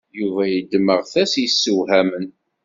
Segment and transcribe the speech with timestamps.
[0.19, 2.27] Yuba yeddem aɣtas yeszewhamen.